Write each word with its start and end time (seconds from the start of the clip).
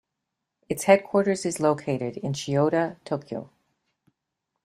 Its 0.67 0.85
headquarters 0.85 1.45
is 1.45 1.59
located 1.59 2.17
in 2.17 2.33
Chiyoda, 2.33 2.95
Tokyo. 3.05 3.51